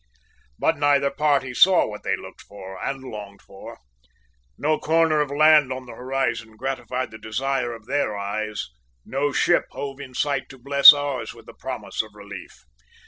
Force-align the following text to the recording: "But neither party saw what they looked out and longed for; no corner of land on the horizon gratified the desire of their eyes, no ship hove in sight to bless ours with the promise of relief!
"But 0.57 0.79
neither 0.79 1.11
party 1.11 1.53
saw 1.53 1.85
what 1.85 2.01
they 2.01 2.15
looked 2.15 2.45
out 2.51 2.77
and 2.83 3.03
longed 3.03 3.43
for; 3.43 3.77
no 4.57 4.79
corner 4.79 5.21
of 5.21 5.29
land 5.29 5.71
on 5.71 5.85
the 5.85 5.93
horizon 5.93 6.57
gratified 6.57 7.11
the 7.11 7.19
desire 7.19 7.71
of 7.75 7.85
their 7.85 8.17
eyes, 8.17 8.71
no 9.05 9.31
ship 9.31 9.65
hove 9.69 9.99
in 9.99 10.15
sight 10.15 10.49
to 10.49 10.57
bless 10.57 10.91
ours 10.91 11.35
with 11.35 11.45
the 11.45 11.53
promise 11.53 12.01
of 12.01 12.15
relief! 12.15 12.65